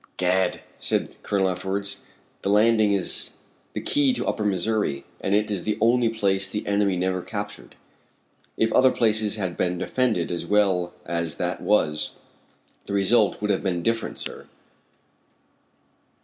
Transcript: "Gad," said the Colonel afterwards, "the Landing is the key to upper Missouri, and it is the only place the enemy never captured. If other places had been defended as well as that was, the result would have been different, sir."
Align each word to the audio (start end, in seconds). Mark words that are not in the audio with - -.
"Gad," 0.17 0.61
said 0.79 1.11
the 1.11 1.17
Colonel 1.21 1.47
afterwards, 1.47 2.01
"the 2.41 2.49
Landing 2.49 2.91
is 2.91 3.33
the 3.73 3.81
key 3.81 4.13
to 4.13 4.25
upper 4.25 4.43
Missouri, 4.43 5.05
and 5.19 5.35
it 5.35 5.51
is 5.51 5.63
the 5.63 5.77
only 5.79 6.09
place 6.09 6.49
the 6.49 6.65
enemy 6.65 6.95
never 6.95 7.21
captured. 7.21 7.75
If 8.57 8.73
other 8.73 8.89
places 8.89 9.35
had 9.35 9.55
been 9.55 9.77
defended 9.77 10.31
as 10.31 10.43
well 10.43 10.91
as 11.05 11.37
that 11.37 11.61
was, 11.61 12.13
the 12.87 12.93
result 12.93 13.39
would 13.43 13.51
have 13.51 13.61
been 13.61 13.83
different, 13.83 14.17
sir." 14.17 14.47